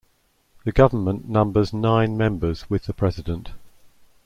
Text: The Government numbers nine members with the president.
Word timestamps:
The 0.63 0.71
Government 0.71 1.29
numbers 1.29 1.73
nine 1.73 2.17
members 2.17 2.67
with 2.71 2.85
the 2.87 2.93
president. 2.93 3.51